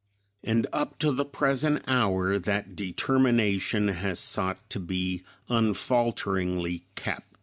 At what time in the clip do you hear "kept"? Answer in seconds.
6.95-7.35